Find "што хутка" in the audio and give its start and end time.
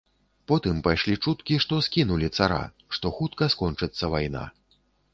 2.97-3.53